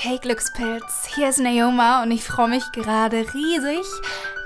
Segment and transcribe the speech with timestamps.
[0.00, 3.84] Hey Glückspilz, hier ist Naoma und ich freue mich gerade riesig,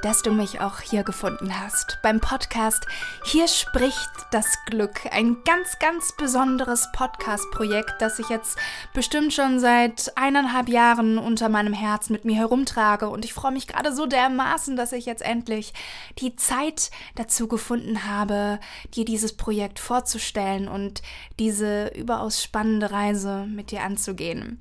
[0.03, 2.87] dass du mich auch hier gefunden hast beim Podcast
[3.25, 5.07] Hier spricht das Glück.
[5.13, 8.59] Ein ganz, ganz besonderes Podcast-Projekt, das ich jetzt
[8.95, 13.09] bestimmt schon seit eineinhalb Jahren unter meinem Herz mit mir herumtrage.
[13.09, 15.73] Und ich freue mich gerade so dermaßen, dass ich jetzt endlich
[16.19, 18.59] die Zeit dazu gefunden habe,
[18.95, 21.03] dir dieses Projekt vorzustellen und
[21.39, 24.61] diese überaus spannende Reise mit dir anzugehen.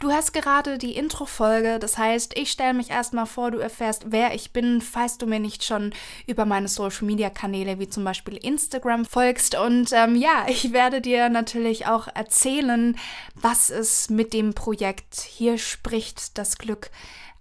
[0.00, 4.34] Du hast gerade die Intro-Folge, das heißt, ich stelle mich erstmal vor, du erfährst, wer
[4.34, 5.92] ich bin, falls du mir nicht schon
[6.26, 9.54] über meine Social Media Kanäle wie zum Beispiel Instagram folgst.
[9.54, 12.96] Und ähm, ja, ich werde dir natürlich auch erzählen,
[13.34, 16.90] was es mit dem Projekt Hier spricht das Glück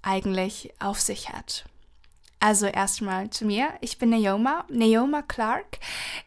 [0.02, 1.66] eigentlich auf sich hat.
[2.44, 3.70] Also erstmal zu mir.
[3.82, 5.78] Ich bin Naoma, Naoma Clark.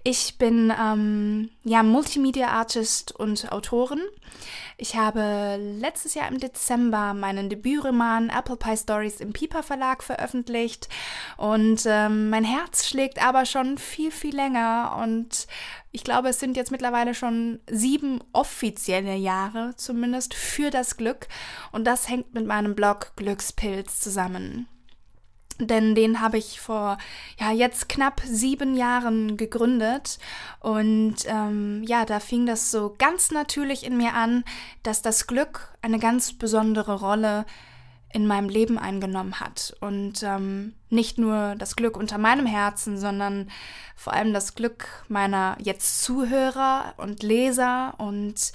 [0.05, 4.01] Ich bin ähm, ja Multimedia Artist und Autorin.
[4.77, 10.89] Ich habe letztes Jahr im Dezember meinen Debütroman Apple Pie Stories im Piper Verlag veröffentlicht
[11.37, 15.49] und ähm, mein Herz schlägt aber schon viel, viel länger und
[15.91, 21.27] ich glaube, es sind jetzt mittlerweile schon sieben offizielle Jahre zumindest für das Glück
[21.73, 24.69] und das hängt mit meinem Blog Glückspilz zusammen.
[25.61, 26.99] Denn den habe ich vor
[27.39, 30.19] ja jetzt knapp sieben Jahren gegründet.
[30.61, 34.45] Und ähm, ja, da fing das so ganz natürlich in mir an,
[34.83, 37.47] dass das Glück eine ganz besondere Rolle
[38.15, 43.51] in meinem Leben eingenommen hat und ähm, nicht nur das Glück unter meinem Herzen, sondern
[43.97, 48.53] vor allem das Glück meiner jetzt Zuhörer und Leser und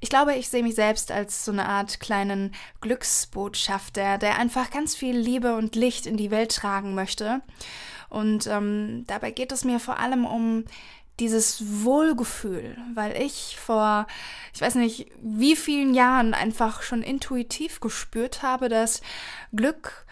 [0.00, 4.94] ich glaube, ich sehe mich selbst als so eine Art kleinen Glücksbotschafter, der einfach ganz
[4.94, 7.40] viel Liebe und Licht in die Welt tragen möchte.
[8.10, 10.64] Und ähm, dabei geht es mir vor allem um
[11.20, 14.06] dieses Wohlgefühl, weil ich vor,
[14.52, 19.00] ich weiß nicht, wie vielen Jahren einfach schon intuitiv gespürt habe, dass
[19.54, 20.06] Glück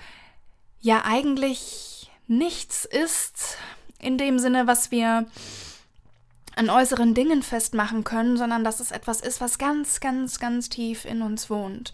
[0.80, 3.58] ja eigentlich nichts ist
[3.98, 5.26] in dem Sinne, was wir
[6.54, 11.04] an äußeren Dingen festmachen können, sondern dass es etwas ist, was ganz, ganz, ganz tief
[11.04, 11.92] in uns wohnt,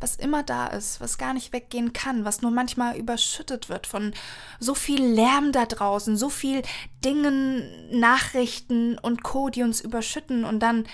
[0.00, 4.12] was immer da ist, was gar nicht weggehen kann, was nur manchmal überschüttet wird von
[4.60, 6.62] so viel Lärm da draußen, so viel
[7.04, 10.86] Dingen, Nachrichten und Co, die uns überschütten und dann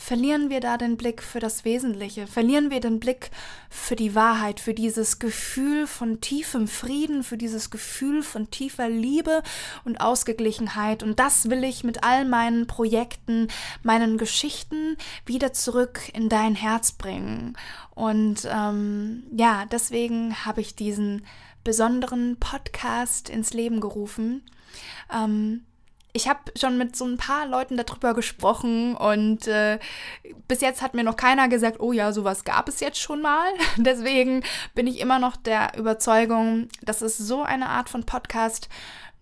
[0.00, 2.28] Verlieren wir da den Blick für das Wesentliche?
[2.28, 3.32] Verlieren wir den Blick
[3.68, 9.42] für die Wahrheit, für dieses Gefühl von tiefem Frieden, für dieses Gefühl von tiefer Liebe
[9.84, 11.02] und Ausgeglichenheit?
[11.02, 13.48] Und das will ich mit all meinen Projekten,
[13.82, 17.58] meinen Geschichten wieder zurück in dein Herz bringen.
[17.90, 21.26] Und ähm, ja, deswegen habe ich diesen
[21.64, 24.44] besonderen Podcast ins Leben gerufen.
[25.12, 25.64] Ähm,
[26.18, 29.78] ich habe schon mit so ein paar Leuten darüber gesprochen und äh,
[30.48, 33.48] bis jetzt hat mir noch keiner gesagt, oh ja, sowas gab es jetzt schon mal.
[33.76, 34.42] Deswegen
[34.74, 38.68] bin ich immer noch der Überzeugung, dass es so eine Art von Podcast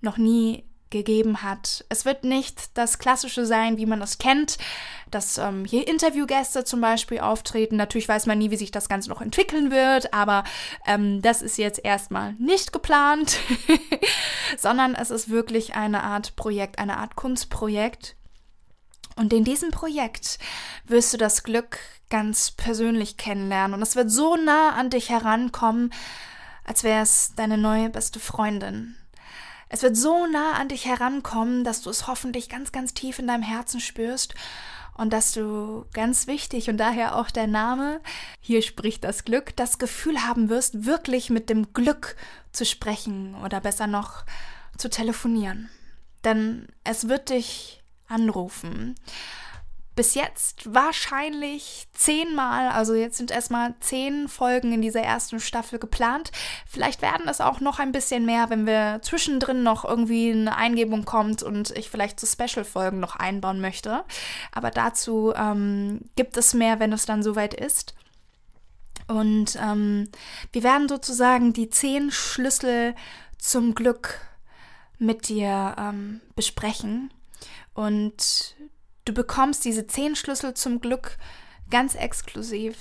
[0.01, 1.85] noch nie gegeben hat.
[1.89, 4.59] Es wird nicht das Klassische sein, wie man das kennt,
[5.11, 7.77] dass ähm, hier Interviewgäste zum Beispiel auftreten.
[7.77, 10.45] Natürlich weiß man nie, wie sich das Ganze noch entwickeln wird, aber
[10.87, 13.39] ähm, das ist jetzt erstmal nicht geplant,
[14.59, 18.17] sondern es ist wirklich eine Art Projekt, eine Art Kunstprojekt.
[19.17, 20.39] Und in diesem Projekt
[20.85, 21.79] wirst du das Glück
[22.11, 25.93] ganz persönlich kennenlernen und es wird so nah an dich herankommen,
[26.65, 28.95] als wäre es deine neue beste Freundin
[29.69, 33.27] es wird so nah an dich herankommen, dass du es hoffentlich ganz, ganz tief in
[33.27, 34.35] deinem Herzen spürst
[34.97, 38.01] und dass du ganz wichtig und daher auch der Name,
[38.41, 42.17] hier spricht das Glück, das Gefühl haben wirst, wirklich mit dem Glück
[42.53, 44.25] zu sprechen oder besser noch
[44.79, 45.69] zu telefonieren.
[46.25, 48.95] Denn es wird dich anrufen
[49.97, 56.31] bis jetzt wahrscheinlich zehnmal, also jetzt sind erstmal zehn Folgen in dieser ersten Staffel geplant.
[56.69, 61.07] Vielleicht werden es auch noch ein bisschen mehr, wenn wir zwischendrin noch irgendwie eine Eingebung
[61.07, 64.05] kommt und ich vielleicht zu Special-Folgen noch einbauen möchte.
[64.53, 67.95] Aber dazu ähm, gibt es mehr, wenn es dann soweit ist.
[69.09, 70.11] Und ähm,
[70.53, 72.95] wir werden sozusagen die zehn Schlüssel
[73.39, 74.21] zum Glück
[74.99, 77.11] mit dir ähm, besprechen.
[77.73, 78.57] Und
[79.07, 81.17] Du bekommst diese zehn Schlüssel zum Glück
[81.71, 82.77] ganz exklusiv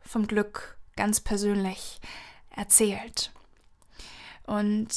[0.00, 2.00] vom Glück ganz persönlich
[2.50, 3.30] erzählt.
[4.46, 4.88] Und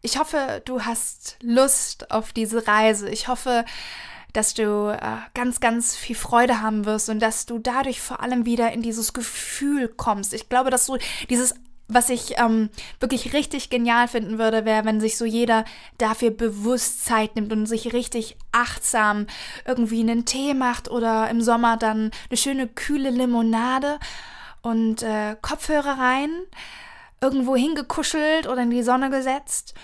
[0.00, 3.10] ich hoffe, du hast Lust auf diese Reise.
[3.10, 3.66] Ich hoffe,
[4.32, 8.46] dass du äh, ganz, ganz viel Freude haben wirst und dass du dadurch vor allem
[8.46, 10.32] wieder in dieses Gefühl kommst.
[10.32, 10.96] Ich glaube, dass du
[11.28, 11.54] dieses
[11.86, 15.64] was ich ähm, wirklich richtig genial finden würde, wäre, wenn sich so jeder
[15.98, 19.26] dafür bewusst Zeit nimmt und sich richtig achtsam
[19.66, 23.98] irgendwie einen Tee macht oder im Sommer dann eine schöne kühle Limonade
[24.62, 26.30] und äh, Kopfhörer rein,
[27.20, 29.74] irgendwo hingekuschelt oder in die Sonne gesetzt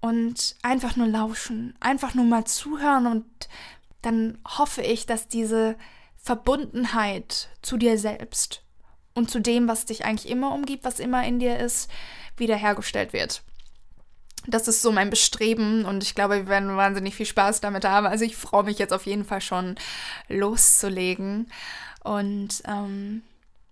[0.00, 3.26] und einfach nur lauschen, einfach nur mal zuhören und
[4.02, 5.76] dann hoffe ich, dass diese
[6.16, 8.62] Verbundenheit zu dir selbst
[9.14, 11.90] und zu dem, was dich eigentlich immer umgibt, was immer in dir ist,
[12.36, 13.42] wiederhergestellt wird.
[14.46, 18.06] Das ist so mein Bestreben und ich glaube, wir werden wahnsinnig viel Spaß damit haben.
[18.06, 19.76] Also ich freue mich jetzt auf jeden Fall schon
[20.28, 21.50] loszulegen.
[22.02, 23.22] Und ähm,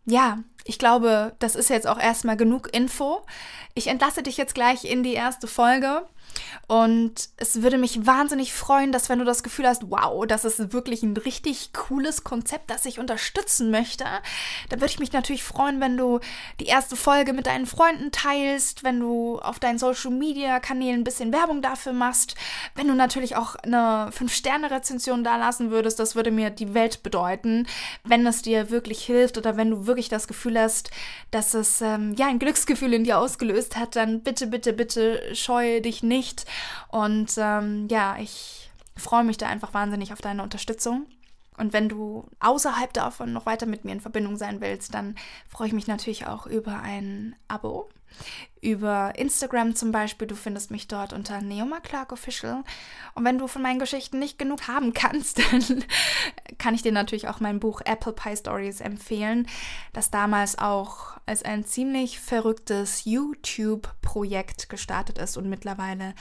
[0.05, 3.23] ja, ich glaube, das ist jetzt auch erstmal genug Info.
[3.75, 6.07] Ich entlasse dich jetzt gleich in die erste Folge.
[6.67, 10.73] Und es würde mich wahnsinnig freuen, dass wenn du das Gefühl hast, wow, das ist
[10.73, 14.05] wirklich ein richtig cooles Konzept, das ich unterstützen möchte,
[14.69, 16.21] dann würde ich mich natürlich freuen, wenn du
[16.61, 21.05] die erste Folge mit deinen Freunden teilst, wenn du auf deinen Social Media Kanälen ein
[21.05, 22.35] bisschen Werbung dafür machst,
[22.75, 27.67] wenn du natürlich auch eine 5-Sterne-Rezension da lassen würdest, das würde mir die Welt bedeuten,
[28.05, 30.91] wenn es dir wirklich hilft oder wenn du wirklich das Gefühl hast,
[31.31, 35.81] dass es ähm, ja ein Glücksgefühl in dir ausgelöst hat, dann bitte, bitte, bitte scheue
[35.81, 36.45] dich nicht nicht.
[36.89, 41.07] Und ähm, ja, ich freue mich da einfach wahnsinnig auf deine Unterstützung.
[41.59, 45.17] Und wenn du außerhalb davon noch weiter mit mir in Verbindung sein willst, dann
[45.49, 47.89] freue ich mich natürlich auch über ein Abo.
[48.61, 52.65] Über Instagram zum Beispiel, du findest mich dort unter Neoma Clark Official.
[53.15, 55.85] Und wenn du von meinen Geschichten nicht genug haben kannst, dann
[56.59, 59.47] kann ich dir natürlich auch mein Buch Apple Pie Stories empfehlen,
[59.93, 66.15] das damals auch als ein ziemlich verrücktes YouTube-Projekt gestartet ist und mittlerweile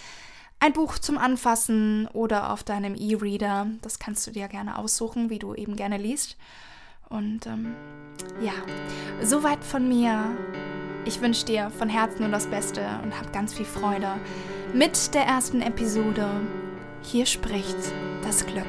[0.59, 3.67] ein Buch zum Anfassen oder auf deinem E-Reader.
[3.81, 6.37] Das kannst du dir gerne aussuchen, wie du eben gerne liest.
[7.09, 7.75] Und ähm,
[8.41, 8.53] ja,
[9.21, 10.25] soweit von mir.
[11.05, 14.15] Ich wünsche dir von Herzen nur das Beste und hab ganz viel Freude
[14.73, 16.27] mit der ersten Episode.
[17.01, 17.77] Hier spricht
[18.23, 18.67] das Glück.